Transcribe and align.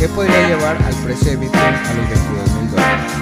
que 0.00 0.08
podría 0.08 0.48
llevar 0.48 0.82
al 0.82 0.94
precio 1.04 1.32
de 1.32 1.36
Bitcoin 1.36 1.62
a 1.62 1.92
los 1.92 2.08
22 2.08 2.52
mil 2.54 2.70
dólares. 2.70 3.12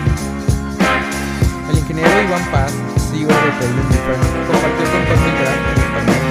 El 1.73 1.79
ingeniero 1.79 2.23
Iván 2.23 2.51
Paz, 2.53 2.73
CEO 3.11 3.27
de 3.27 3.35
Different, 3.35 4.23
compartió 4.47 4.84
con 4.86 5.02
Tony 5.10 5.30
Grant 5.42 5.62
en 5.67 5.78
español 5.83 6.22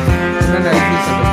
un 0.47 0.55
análisis 0.55 1.27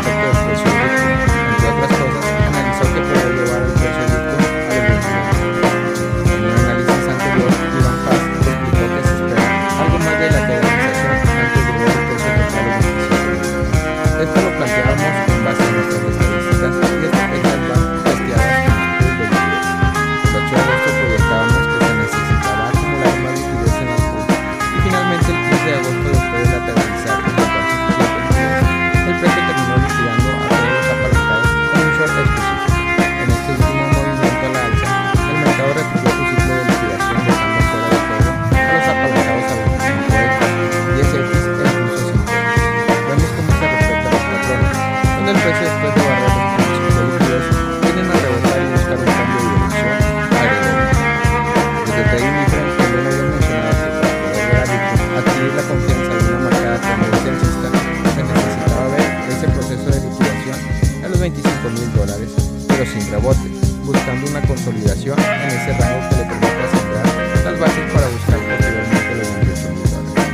adquirir 55.44 55.54
la 55.54 55.62
confianza 55.68 56.14
de 56.14 56.28
una 56.28 56.38
marcada 56.38 56.80
tendencia 56.80 57.32
alcista 57.32 57.68
se 58.14 58.22
necesitaba 58.22 58.88
ver 58.88 59.08
ese 59.28 59.46
proceso 59.48 59.86
de 59.90 60.00
liquidación 60.08 61.04
a 61.04 61.08
los 61.08 61.20
25 61.20 61.70
mil 61.70 61.92
dólares, 61.92 62.30
pero 62.68 62.86
sin 62.86 63.10
rebote, 63.10 63.48
buscando 63.84 64.30
una 64.30 64.40
consolidación 64.42 65.18
en 65.18 65.50
ese 65.50 65.72
rango 65.76 66.08
que 66.08 66.16
le 66.16 66.24
permita 66.24 66.64
asegurar 66.64 67.06
las 67.44 67.60
bases 67.60 67.92
para 67.92 68.08
buscar 68.08 68.38
posteriormente 68.40 69.14
los 69.20 69.28
28 69.34 69.68
mil 69.74 69.88
dólares. 69.92 70.24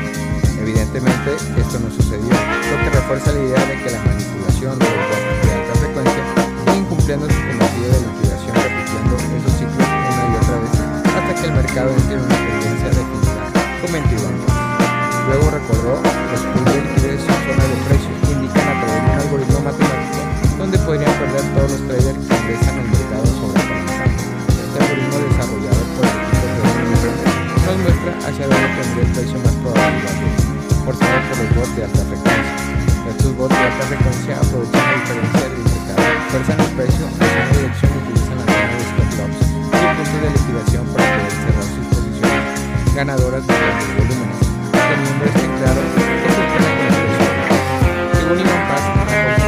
Evidentemente, 0.63 1.29
esto 1.59 1.79
no 1.81 1.91
sucedió, 1.91 2.31
lo 2.31 2.77
que 2.79 2.91
refuerza 2.91 3.33
la 3.33 3.41
idea 3.41 3.67
de 3.67 3.70
donde 20.71 20.87
podrían 20.87 21.13
perder 21.19 21.43
todos 21.51 21.67
los 21.67 21.83
traders 21.83 22.15
que 22.15 22.31
ingresan 22.31 22.79
al 22.79 22.87
mercado 22.95 23.27
sobre 23.27 23.59
aprendizaje. 23.59 24.15
Este 24.55 24.79
algoritmo 24.79 25.19
desarrollado 25.27 25.83
por 25.99 26.07
el 26.07 26.15
equipo 26.15 26.47
de 26.47 26.63
Google 26.87 27.11
nos 27.67 27.77
muestra 27.83 28.13
hacia 28.31 28.45
dónde 28.47 28.71
tendría 28.79 29.03
el 29.03 29.11
precio 29.11 29.39
más 29.43 29.57
probable 29.67 30.07
forzado 30.87 31.19
por 31.27 31.37
los 31.43 31.51
bots 31.59 31.75
de 31.75 31.83
alta 31.91 32.03
frecuencia. 32.07 32.55
Estos 33.11 33.35
bots 33.35 33.51
de 33.51 33.65
alta 33.67 33.85
frecuencia 33.91 34.33
aprovechan 34.39 34.79
la 34.79 34.95
diferencia 34.95 35.43
del 35.51 35.67
mercado, 35.75 36.07
fuerzan 36.31 36.59
el 36.63 36.71
precio 36.79 37.03
hacia 37.03 37.27
una 37.27 37.51
dirección 37.51 37.91
y 37.91 37.99
utilizan 38.07 38.37
la 38.39 38.47
zona 38.47 38.71
de 38.71 38.87
stop 38.87 39.11
loss 39.19 39.43
y 39.43 39.75
puntos 39.75 40.23
de 40.23 40.31
liquidación 40.39 40.85
para 40.95 41.03
poder 41.19 41.35
cerrar 41.35 41.67
sus 41.67 41.87
posiciones 41.91 42.47
ganadoras 42.95 43.43
de 43.43 43.55
grandes 43.59 43.91
volúmenes. 43.99 44.39
Teniendo 44.71 45.23
este 45.35 45.47
claro, 45.51 45.83
esto 45.83 45.99
es 45.99 46.47
una 46.63 46.79
Según 48.23 48.39
Iván 48.39 48.63
Paz, 48.71 49.40